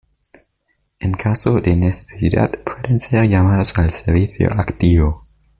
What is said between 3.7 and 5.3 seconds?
al servicio activo.